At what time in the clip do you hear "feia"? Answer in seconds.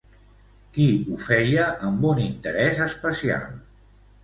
1.25-1.67